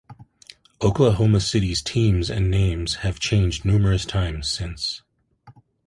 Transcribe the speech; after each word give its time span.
Oklahoma 0.81 1.39
City's 1.39 1.79
teams 1.83 2.31
and 2.31 2.49
names 2.49 2.95
have 3.05 3.19
changed 3.19 3.63
numerous 3.65 4.03
times 4.03 4.49
since. 4.49 5.03